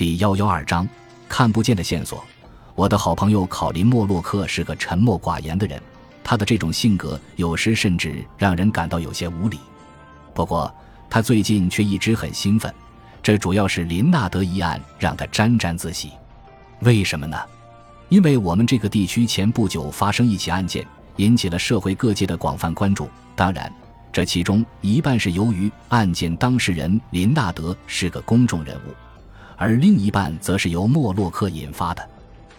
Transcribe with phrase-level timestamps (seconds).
[0.00, 0.88] 第幺幺二章
[1.28, 2.24] 看不见的线索。
[2.74, 5.78] 我的好朋友考林·莫洛克是个沉默寡言的人，
[6.24, 9.60] 他的这种性格有时甚至让人感到有些无理。
[10.32, 10.74] 不过，
[11.10, 12.74] 他最近却一直很兴奋，
[13.22, 16.12] 这主要是林纳德一案让他沾沾自喜。
[16.78, 17.36] 为什么呢？
[18.08, 20.82] 因为我们这个地区前不久发生一起案件，
[21.16, 23.06] 引起了社会各界的广泛关注。
[23.36, 23.70] 当然，
[24.10, 28.94] 这其中一半是由于案件当事人林纳德是个公众人物。
[29.60, 32.02] 而另一半则是由莫洛克引发的。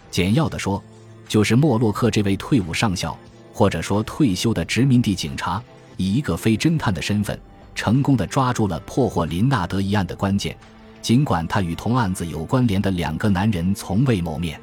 [0.08, 0.80] 简要的说，
[1.26, 3.18] 就是莫洛克这位退伍上校，
[3.52, 5.60] 或者说退休的殖民地警察，
[5.96, 7.36] 以一个非侦探的身份，
[7.74, 10.56] 成功的抓住了破获林纳德一案的关键。
[11.00, 14.60] 尽管他与同案子有关联的两个男人从未谋面，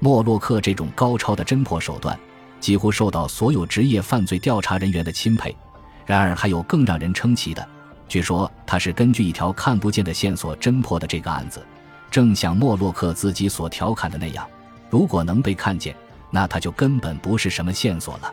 [0.00, 2.18] 莫洛克这种高超的侦破手段，
[2.58, 5.54] 几乎受到所有职业犯罪调查人员的钦佩。
[6.04, 7.64] 然而，还有更让人称奇的。
[8.08, 11.64] 据说他是根据一条看不见的线索侦破的这个案子，
[12.10, 14.48] 正像莫洛克自己所调侃的那样，
[14.88, 15.94] 如果能被看见，
[16.30, 18.32] 那他就根本不是什么线索了。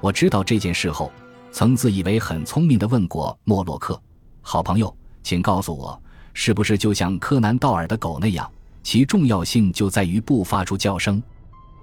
[0.00, 1.12] 我知道这件事后，
[1.52, 4.00] 曾自以为很聪明地问过莫洛克
[4.42, 5.98] ：“好朋友，请告诉我，
[6.32, 8.50] 是不是就像柯南道尔的狗那样，
[8.82, 11.22] 其重要性就在于不发出叫声？”“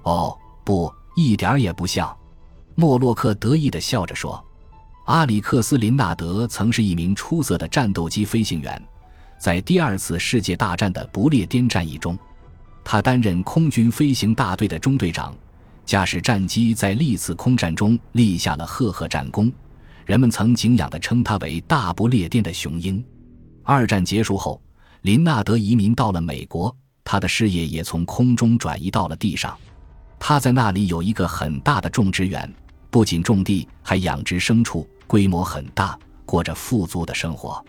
[0.03, 2.13] 哦，不，一点也不像。”
[2.75, 4.43] 莫洛克得意地笑着说。
[5.11, 8.81] 阿里克斯·林纳德曾是一名出色的战斗机飞行员，
[9.37, 12.17] 在第二次世界大战的不列颠战役中，
[12.81, 15.35] 他担任空军飞行大队的中队长，
[15.85, 19.51] 驾驶战机在历次空战中立下了赫赫战功，
[20.05, 23.03] 人们曾敬仰地称他为“大不列颠的雄鹰”。
[23.65, 24.61] 二战结束后，
[25.01, 29.57] 林纳德移民到了美国，他的事业也从空中转移到了地上，
[30.17, 32.49] 他在那里有一个很大的种植园。
[32.89, 37.61] 不仅种地，还养殖牲畜，规模很大，过着富足的生活。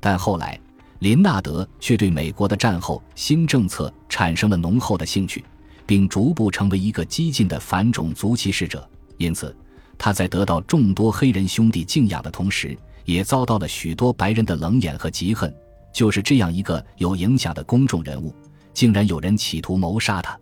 [0.00, 0.58] 但后来，
[1.00, 5.44] 林纳德却对美国的战后新政策产生了浓厚的兴趣，
[5.84, 8.88] 并逐步成为一个激进的反种族歧视者。
[9.18, 9.54] 因此，
[9.98, 12.74] 他在得到众多黑人兄弟敬仰的同时，
[13.04, 15.54] 也遭到了许多白人的冷眼和嫉恨。
[15.92, 18.34] 就是这样一个有影响的公众人物，
[18.72, 20.34] 竟然有人企图谋杀他。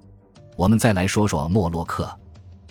[0.54, 2.08] 我们再来说说莫洛克。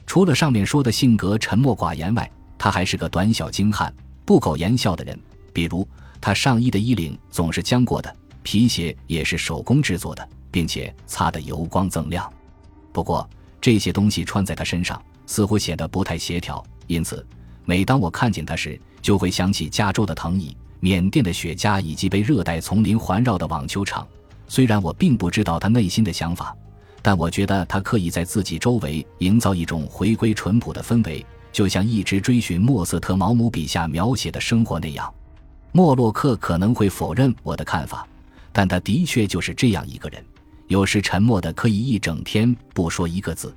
[0.08, 3.94] 除了上面说的性格沉默寡言外，他还是个短小精悍、
[4.26, 5.20] 不苟言笑的人。
[5.54, 5.88] 比如，
[6.20, 12.32] 他上衣的衣领总是浆过的，皮鞋也是手工制作的，并且擦得油光锃亮。
[12.92, 13.30] 不过，
[13.62, 17.26] 这些东西穿在他身上似乎显得不太协调，因此，
[17.66, 24.08] 每当我看见他时，就会想起加州的藤椅、缅甸的雪茄以及被热带丛林环绕的网球场。
[24.48, 26.56] 虽然我并不知道他内心的想法。
[27.02, 31.24] 但我觉得他刻意在自己周围营造一种回归淳朴的氛围，
[31.56, 35.10] 就像一直追寻莫瑟特·毛姆笔下描写的生活那样。
[35.72, 38.06] 莫洛克可能会否认我的看法，
[38.52, 40.22] 但他的确就是这样一个人：
[40.68, 43.56] 有时沉默的可以一整天不说一个字，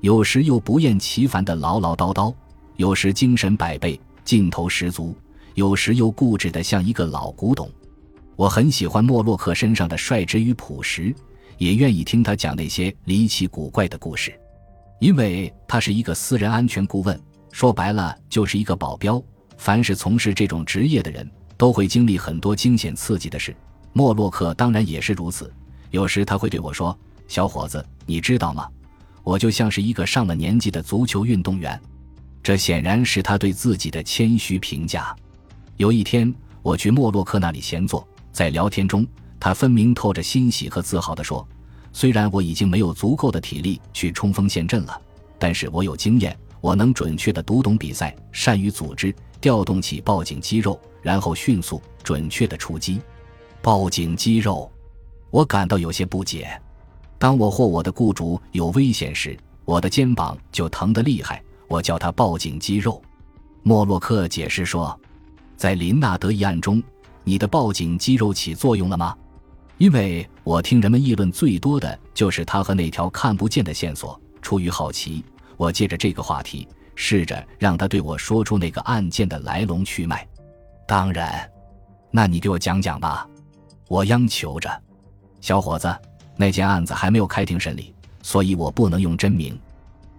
[0.00, 2.34] 有时又不厌其烦的唠唠叨叨，
[2.76, 5.14] 有时精神百倍、劲头十足，
[5.52, 7.70] 有时又固执的像一个老古董。
[8.34, 11.14] 我很喜欢莫洛克身上的率直与朴实。
[11.58, 14.32] 也愿意听他讲那些离奇古怪的故事，
[15.00, 17.18] 因为他是一个私人安全顾问，
[17.56, 19.22] 说白了就是一个保镖。
[19.56, 23.56] 凡是从事这种职业的人，都会经历很多惊险刺激的事。
[23.94, 25.50] 莫洛克当然也是如此。
[25.90, 26.94] 有时他会对我说
[27.28, 28.68] ：“小伙子，你知道吗？
[29.22, 31.80] 我就像是一个上了年纪的足球运动员。”
[32.44, 35.16] 这显然是他对自己的谦虚评价。
[35.78, 36.30] 有一天，
[36.60, 39.06] 我去莫洛克那里闲坐，在聊天中。
[39.40, 41.48] 他分明透着欣喜和自豪地说
[41.90, 45.00] ：“虽然我已经没有足够的体力去冲锋陷阵了，
[45.38, 53.00] 但是我有经验，我能准确地读懂比赛，善于组织，调动起报警肌肉，然后迅速准确地出击。
[53.62, 54.68] 报警肌肉，
[55.30, 56.60] 我感到有些不解。
[57.18, 63.00] 当我或我的雇主有危险时，我的肩膀就疼得厉害，我叫它报警肌肉。”
[63.62, 64.98] 莫洛克解释说
[65.56, 66.82] ：“在林纳德一案中，
[67.22, 69.16] 你的报警肌肉起作用了吗？”
[69.78, 74.20] 因为我听人们议论最多的就是他和那条看不见的线索。
[74.42, 75.24] 出于好奇，
[75.56, 80.26] 我借着这个话题，试着让他对我说出那个案件的来龙去脉。
[80.86, 81.50] 当然，
[82.10, 83.28] 那你给我讲讲吧，
[83.88, 84.70] 我央求着。
[85.40, 85.94] 小伙子，
[86.36, 89.58] 那件案子还没有开庭审理，所以我不能用真名。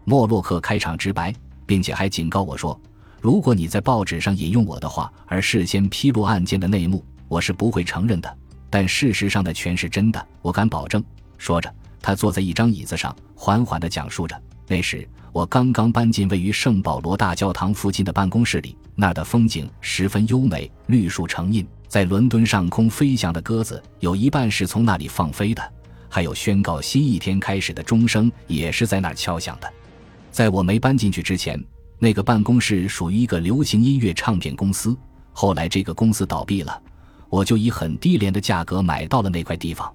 [0.04, 1.34] 莫洛克开场直白，
[1.66, 2.80] 并且还警告我说，
[3.22, 8.38] 如果你在报纸上引用我的话而事先披露案件的内幕，我是不会承认的。
[8.70, 11.04] 但事实上的全是真的，我敢保证。
[11.38, 14.42] 说着，他坐在一张椅子上，缓缓地讲述着。
[14.68, 25.62] 那时，我刚刚搬进位于圣保罗大教堂附近的办公室里，那儿的风景十分优美，绿树成荫，在伦敦上空飞翔的鸽子有一半是从那里放飞的，
[26.10, 29.72] 还有宣告新一天开始的钟声也是在那儿敲响的。
[30.32, 31.64] 在我没搬进去之前，
[31.98, 34.96] 那个办公室属于一个流行音乐唱片公司。
[35.32, 36.82] 后来这个公司倒闭了，
[37.30, 39.90] 我就以很低廉的价格买到了那块地方。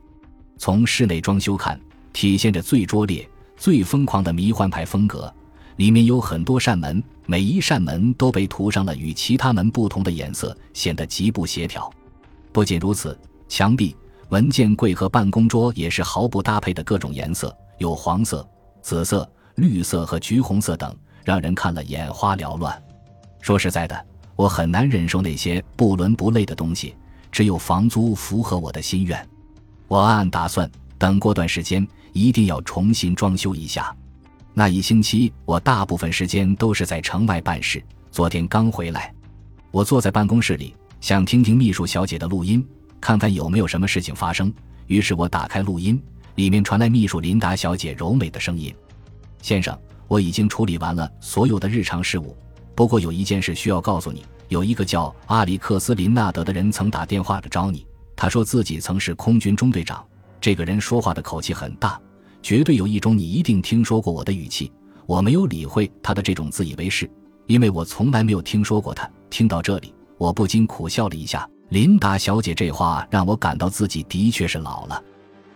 [0.56, 1.78] 从室内装修看，
[2.12, 3.28] 体现着最拙劣、
[3.62, 5.32] 最疯狂的迷幻派风格。
[5.76, 11.88] 里面有很多扇门，每一扇门都被涂上了与其他门不同的颜色，显得极不协调。
[12.50, 13.16] 不仅如此，
[13.48, 13.94] 墙壁、
[14.30, 18.44] 文件柜和办公桌也是毫不搭配的各种颜色，有黄色、
[18.80, 19.30] 紫色。
[19.54, 20.92] 绿色和橘红色等，
[21.22, 22.82] 让人看了眼花缭乱。
[23.40, 26.96] 说实在的，我很难忍受那些不伦不类的东西。
[27.30, 29.24] 只有房租符合我的心愿。
[29.86, 30.68] 我暗暗打算，
[30.98, 33.94] 等过段时间一定要重新装修一下。
[34.54, 37.82] 那一星期，我大部分时间都是在城外办事。
[38.10, 39.12] 昨天刚回来，
[39.70, 42.62] 我坐在办公室里，想听听秘书小姐的录音，
[43.00, 44.52] 看看有没有什么事情发生。
[44.86, 45.98] 于是我打开录音，
[46.34, 48.74] 里面传来秘书琳达小姐柔美的声音。
[49.40, 49.76] 先生，
[50.06, 52.36] 我已经处理完了所有的日常事务，
[52.74, 60.04] 不过有一件事需要告诉你：有一个叫阿里克斯林纳德的人曾打电话来找你，他说自己曾是空军中队长。
[60.42, 61.98] 这个人说话的口气很大，
[62.42, 64.72] 绝对有一种你一定听说过我的语气。
[65.06, 67.08] 我没有理会他的这种自以为是，
[67.46, 69.08] 因为我从来没有听说过他。
[69.30, 71.48] 听到这里，我不禁苦笑了一下。
[71.68, 75.00] 琳达小姐这话让我感到自己的确是老了。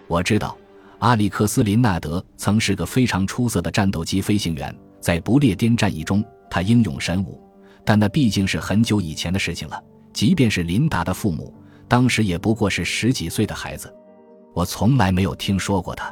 [0.06, 0.56] 我知道。
[1.00, 7.38] 阿里克斯·林纳德曾是个非常出色的战斗机飞行员，在不列颠战役中，他英勇神武。
[7.84, 9.82] 但那毕竟是很久以前的事情了。
[10.14, 11.52] 即便是琳达的父母，
[11.86, 13.92] 当时也不过是十几岁的孩子。
[14.56, 16.10] 我从来没有听说过他，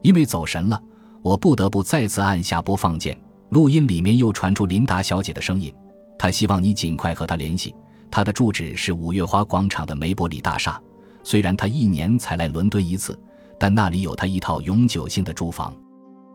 [0.00, 0.82] 因为走神了。
[1.20, 3.14] 我不得不再次按下播放键。
[3.50, 5.70] 录音里面又传出琳达小姐的声音，
[6.18, 7.74] 她希望你尽快和她联系。
[8.10, 10.80] 她的住址是五月花广场的梅伯里大厦。
[11.22, 13.18] 虽然她一年才来伦敦一次。
[13.56, 15.72] 但那里有她一套永久性的住房，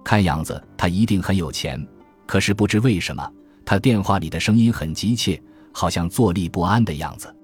[0.05, 1.85] 看样子她一定很有钱。
[2.25, 3.29] 可是不知为什么，
[3.65, 5.39] 她电话里的声音很急切，
[5.73, 7.35] 好像坐立不安的样子。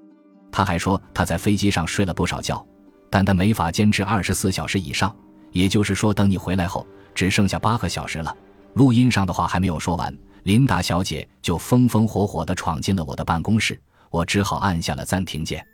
[0.52, 2.66] 她还说她在飞机上睡了不少觉，
[3.10, 5.16] 但他没法坚持二十四小时以上。
[5.52, 8.36] 也就是说，等你回来后，只剩下八个小时了。
[8.74, 10.14] 录音上的话还没有说完，
[10.44, 13.80] 琳达小姐就风风火火地闯进了我的办公室，
[14.10, 15.66] 我只好按下了暂停键，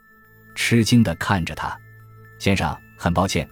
[0.53, 1.75] 吃惊地看着他。
[2.37, 3.47] 先生，很抱歉。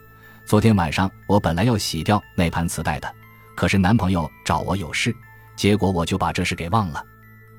[0.46, 3.12] 昨天晚上我本来要洗掉那盘磁带的，
[3.56, 5.16] 可是男朋友找我有事，
[5.56, 7.04] 结果我就把这事给忘了。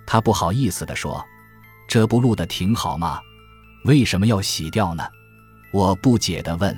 [0.07, 1.25] 他不好意思地说
[1.89, 3.21] ：“这不录的挺好吗？
[3.85, 5.05] 为什么要洗掉呢？”
[5.73, 6.77] 我不解地问：“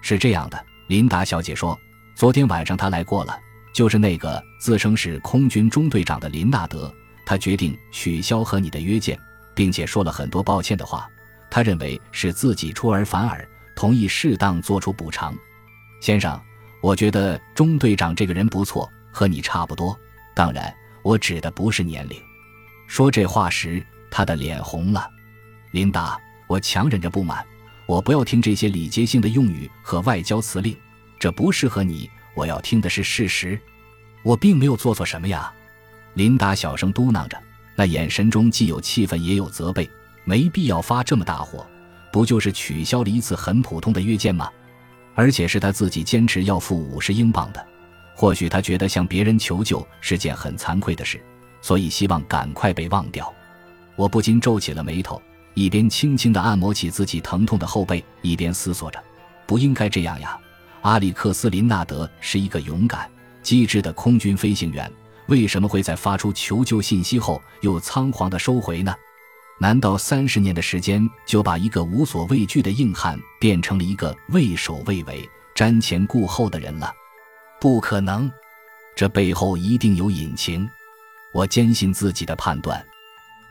[0.00, 1.78] 是这样的，琳达小姐说，
[2.14, 3.38] 昨天晚上他来过了，
[3.72, 6.92] 就是那个自称是空军中队长的林纳德，
[7.26, 9.18] 他决定取消和你的约见，
[9.54, 11.08] 并且说了很多抱歉的话。
[11.50, 15.36] 他认为是自己出尔反尔。”同意适当做出补偿，
[16.00, 16.40] 先生，
[16.80, 19.98] 我觉得中队长这个人不错，和你差不多。
[20.32, 20.72] 当然，
[21.02, 22.16] 我指的不是年龄。
[22.86, 25.10] 说这话时，他的脸红了。
[25.72, 26.16] 琳达，
[26.46, 27.44] 我强忍着不满，
[27.86, 30.76] 我不要听这些礼节性的用语和外交辞令，
[31.18, 32.08] 这不适合你。
[32.34, 33.58] 我要听的是事实。
[34.22, 35.52] 我并没有做错什么呀。
[36.14, 37.40] 琳达小声嘟囔着，
[37.76, 39.88] 那眼神中既有气愤也有责备。
[40.24, 41.66] 没必要发这么大火。
[42.10, 44.48] 不就是取消了一次很普通的约见吗？
[45.14, 47.64] 而且是他自己坚持要付五十英镑的。
[48.14, 51.20] 或许他觉得向别人求救是件很惭愧的事，
[51.60, 53.32] 所以希望赶快被忘掉。
[53.96, 55.20] 我不禁皱起了眉头，
[55.54, 59.02] 一边轻轻地按摩起自己疼痛的后背，一边思索着：
[59.46, 60.38] 不应该这样呀。
[60.82, 63.10] 阿里克斯·林纳德是一个勇敢、
[63.42, 64.90] 机智的空军飞行员，
[65.28, 68.94] 为什么会在发出求救信息后又仓皇地收回呢？
[69.60, 76.92] 难道三十年的时间就把一个无所畏惧的硬汉变成了一个畏首畏尾、瞻前顾后的人了？
[77.60, 78.30] 不可能，
[78.96, 80.68] 这背后一定有隐情。
[81.32, 82.84] 我坚信自己的判断。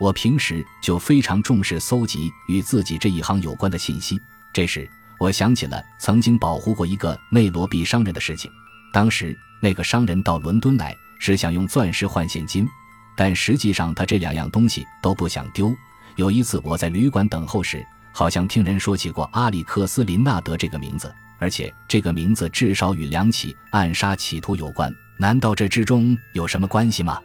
[0.03, 4.19] 我平时就非常重视搜集与自己这一行有关的信息。
[4.51, 4.85] 这时，
[5.17, 8.51] 我想起了曾经保护过一个内罗毕商人的事情。
[8.91, 12.67] 当时，那个商人到伦敦来是想用钻石换现金，
[13.15, 15.73] 但实际上他这两样东西都不想丢。
[16.17, 17.81] 有一次，我在旅馆等候时，
[18.11, 24.93] 好像听人说起过阿里克斯·林纳德这个名字，而且这个名字至少与两起暗杀企图有关。
[25.17, 27.21] 难道这之中有什么关系吗？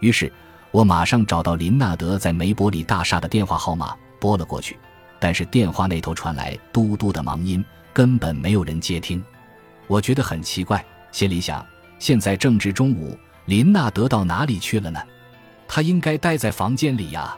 [0.00, 0.30] 于是，
[0.72, 4.78] 我马上找到林纳德在梅伯里大厦的电话号码，拨了过去。
[5.18, 7.62] 但是电话那头传来嘟嘟的忙音，
[7.92, 9.22] 根本没有人接听。
[9.86, 11.66] 我觉得很奇怪，心里想：
[11.98, 15.00] 现在正值中午，林纳德到哪里去了呢？
[15.66, 17.36] 他应该待在房间里呀。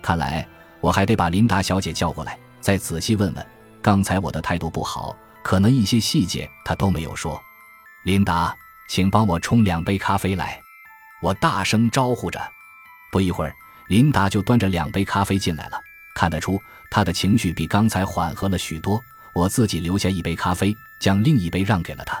[0.00, 0.46] 看来
[0.80, 3.46] 我还得把琳达小姐叫过来，再仔细问问。
[3.80, 7.40] 刚才我的态度不好，可能一些细节她都没有说。
[8.04, 8.56] 琳达，
[8.88, 10.60] 请帮我冲两杯咖啡来。
[11.20, 12.40] 我大声招呼着。
[13.12, 13.54] 不一会儿，
[13.88, 15.78] 琳达就端着两杯咖啡进来了。
[16.14, 16.58] 看得出，
[16.90, 18.98] 她的情绪比刚才缓和了许多。
[19.34, 22.18] 我自己留下一杯咖啡，将另一杯让给了她。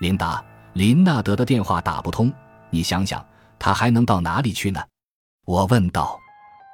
[0.00, 2.32] 琳达，林纳德的电话打不通，
[2.70, 3.24] 你想想，
[3.58, 4.80] 他还能到哪里去呢？
[5.46, 6.18] 我问道。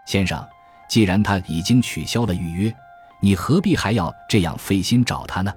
[0.07, 0.47] 先生，
[0.89, 2.75] 既然他已经取消了预约，
[3.21, 5.53] 你何必还要这样费心找他呢？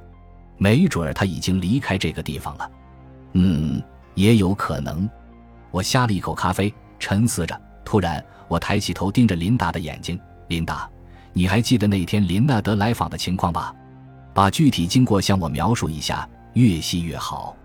[0.57, 2.71] 没准儿他已经离开这个地方了。
[3.33, 3.81] 嗯，
[4.15, 5.09] 也有可能。
[5.71, 7.61] 我呷了一口咖啡，沉思着。
[7.89, 10.19] 突然，我抬起头盯着琳达的眼睛。
[10.49, 10.87] 琳达，
[11.33, 13.73] 你还记得那天林纳德来访的情况吧？
[14.31, 17.57] 把具体经过向我描述一下，越细越好。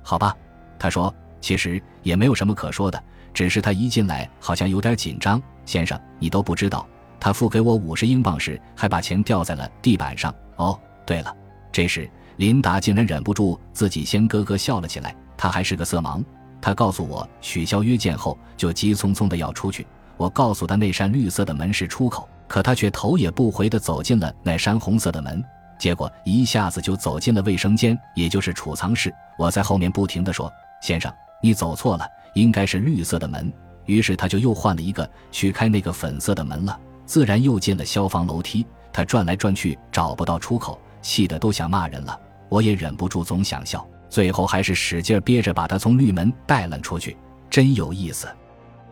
[0.00, 0.32] 好吧，
[0.78, 3.02] 他说，其实也没有什么可说的，
[3.32, 5.42] 只是他一进来好像有点紧张。
[5.66, 6.86] 先生，你都不知道，
[7.18, 10.32] 他付给我五十英镑时，还把钱掉在了地板上。
[10.54, 11.36] 哦，对了，
[11.72, 15.12] 这时琳达竟然忍不住自己先咯咯笑了起来。
[15.36, 16.24] 他还是个色盲。
[16.64, 19.86] 他告诉我取消约见后，就急匆匆的要出去。
[20.16, 25.44] 我告诉他那扇绿色的门是出口，可他却头也不回的走进了那扇红色的门，
[25.78, 29.14] 结果一下子就走进了卫生间，也就是储藏室。
[29.38, 33.52] 我在后面不停的说：“先生，你走错了，应该是绿色的门。”
[33.84, 38.64] 于是他就又换了一个去开那个粉色的门了，自然又进了消防楼梯。
[38.90, 42.18] 他转来转去找不到出口，气得都想骂人了。
[42.48, 47.16] 我也忍不住总想笑，最后还是使劲憋着把他从绿门带了出去。
[47.50, 48.28] 真有意思，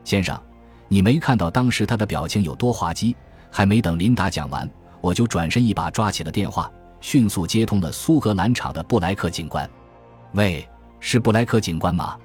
[0.02, 0.36] 先生，
[0.88, 3.14] 你没看到当时他的表情有多滑稽？
[3.48, 4.68] 还没等琳达讲完，
[5.00, 6.68] 我就转身一把抓起了电话，
[7.00, 9.70] 迅速接通了苏格兰场的布莱克警官。
[10.32, 12.18] 喂，是布莱克警官吗？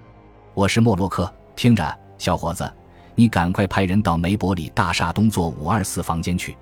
[0.55, 1.31] 我是莫洛克。
[1.55, 1.99] 听着。
[2.17, 2.67] 小伙子，
[3.13, 6.57] 你赶快派人到梅伯里大厦东座五二四房间去，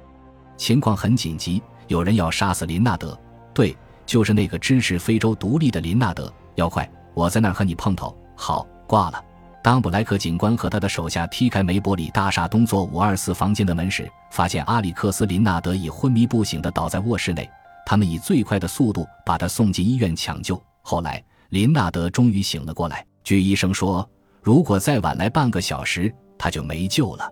[0.57, 3.17] 情况很紧急，有人要杀死林纳德。
[3.53, 3.73] 对，
[4.05, 6.31] 就是那个支持非洲独立的林纳德。
[6.55, 8.15] 要快，我在那儿和你碰头。
[8.35, 9.23] 好，挂了。
[9.63, 17.49] 当布莱克警官和他的手下踢开梅伯里大厦东座五二四房间的门时，发现阿里克斯·林纳德已昏迷不醒地倒在卧室内。
[17.85, 20.61] 他们以最快的速度把他送进医院抢救。
[20.81, 23.05] 后来，林纳德终于醒了过来。
[23.23, 24.07] 据医生说。
[24.43, 27.27] 如果再晚来半个小时，他就没救了。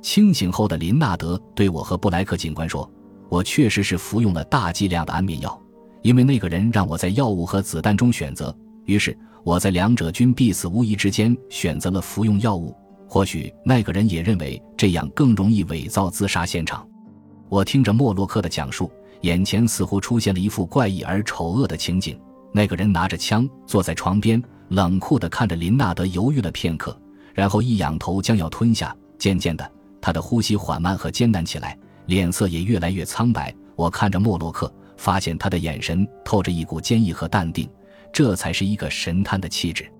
[0.00, 2.88] 清醒后的林纳德对我和布莱克警官说
[3.28, 5.60] ：“我确实是服用了大剂量的安眠药，
[6.04, 8.54] 因为那个人让我在药物和子弹中选择。
[8.84, 12.76] 于是我在两者均必死无疑之间选择了服用药物。
[13.08, 16.86] 或许那个人也认为这样更容易伪造自杀现场。”
[17.48, 18.90] 我听着莫洛克的讲述，
[19.22, 22.18] 眼前似乎出现了一幅怪异而丑恶的情景：
[22.52, 24.42] 那个人拿着枪坐在床边。
[24.68, 26.98] 冷酷地看着林纳德，犹豫了片刻，
[27.34, 28.94] 然后一仰头将要吞下。
[29.18, 29.70] 渐渐的，
[30.00, 33.54] 他的呼吸缓慢和艰难起来，脸色也越来越苍白。
[33.76, 37.68] 我看着莫洛克，发现他的眼神透着一股坚毅和淡定，
[38.12, 39.90] 这才是一个神探的气质。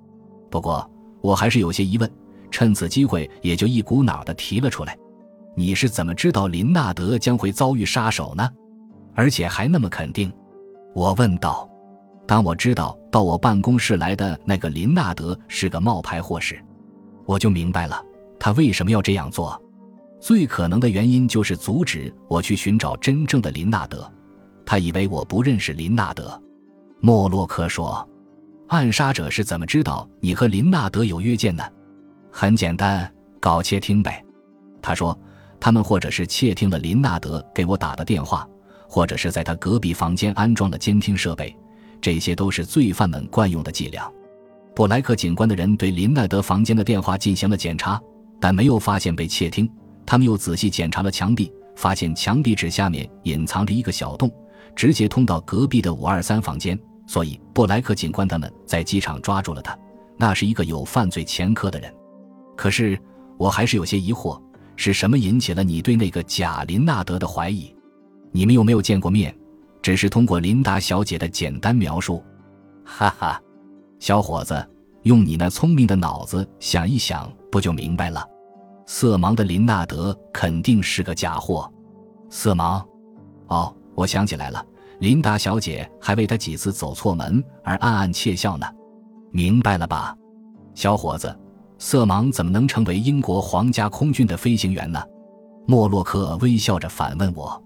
[0.51, 0.89] 不过，
[1.21, 2.11] 我还是有些疑问，
[2.51, 4.97] 趁此机会也就一股脑的提了出来
[5.57, 8.49] ：“你是怎么知道林纳德将会遭遇杀手呢？
[9.15, 10.33] 而且还那么肯定？”
[10.95, 11.69] 我问道。
[12.27, 16.59] 当我知道到我办公室来的那个林纳德是个冒牌货时，
[17.27, 18.03] 我就明白了
[18.41, 19.61] 他为什么要这样做。
[20.25, 24.11] 最可能的原因就是阻止我去寻找真正的林纳德。
[24.65, 26.43] 他以为我不认识林纳德。
[27.01, 28.09] 莫洛克说
[28.69, 31.63] ：“暗杀者是怎么知道你和林纳德有约见呢？
[32.33, 34.25] 很简单，搞窃听呗。”
[34.81, 35.15] 他说
[35.61, 38.49] ：“他们或者是窃听了林纳德给我打的电话，
[38.89, 41.55] 或者是在他隔壁房间安装了监听设备。”
[42.01, 44.11] 这些都是罪犯们惯用的伎俩。
[44.75, 48.01] 布莱克警官的人对林纳德房间的电话进行了检查，
[48.41, 49.71] 但没有发现被窃听。
[50.07, 54.31] 他们又仔细检查了墙壁，发现墙壁纸下面隐藏着一个小洞，
[54.75, 56.79] 直接通到隔壁的五二三房间。
[57.07, 59.77] 所以，布莱克警官他们在机场抓住了他。
[60.17, 61.93] 那是一个有犯罪前科的人。
[62.57, 62.99] 可是，
[63.37, 64.41] 我还是有些疑惑：
[64.77, 67.75] 是什么引起了你对那个贾林纳德的怀疑？
[68.33, 69.37] 你们有没有见过面？
[69.83, 72.25] 只是通过琳达小姐的简单描述，
[72.87, 73.39] 哈哈，
[73.99, 74.67] 小伙子，
[75.03, 78.27] 用你那聪明的脑子想一想，不就明白了？
[78.87, 81.71] 色盲的林纳德肯定是个假货。
[82.29, 82.85] 色盲？
[83.47, 84.65] 哦，我想起来了，
[85.01, 88.67] 琳达小姐还为他几次走错门而暗暗窃笑呢。
[89.31, 90.17] 明白了吧，
[90.75, 91.35] 小伙子？
[91.79, 95.03] 色盲怎么能成为英国皇家空军的飞行员呢？
[95.67, 97.61] 莫洛克微笑着反问我。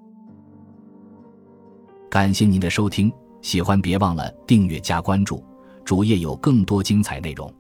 [2.11, 5.45] 感谢您的收听，喜欢别忘了订阅加关注，
[5.85, 7.53] 主页有更多精彩内容。